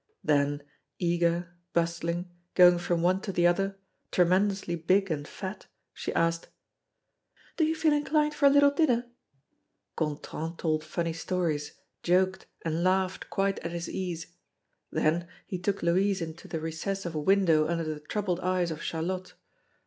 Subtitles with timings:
[0.23, 0.63] Then,
[0.97, 3.77] eager, bustling, going from one to the other,
[4.11, 6.47] tremendously big and fat, she asked:
[7.55, 9.05] "Do you feel inclined for a little dinner?"
[9.95, 14.25] Gontran told funny stories, joked, and laughed quite at his ease.
[14.89, 18.81] Then, he took Louise into the recess of a window under the troubled eyes of
[18.81, 19.35] Charlotte.